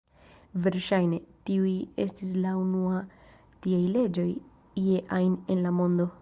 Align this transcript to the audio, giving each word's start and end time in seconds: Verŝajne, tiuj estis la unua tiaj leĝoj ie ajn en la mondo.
Verŝajne, 0.61 1.19
tiuj 1.49 1.73
estis 2.05 2.31
la 2.45 2.55
unua 2.61 3.03
tiaj 3.67 3.83
leĝoj 3.99 4.27
ie 4.87 5.05
ajn 5.21 5.37
en 5.57 5.63
la 5.69 5.75
mondo. 5.83 6.11